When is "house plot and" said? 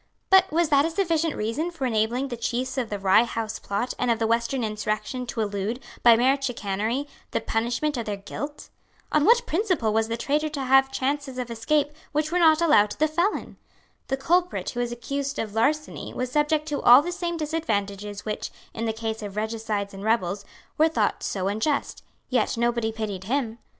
3.23-4.09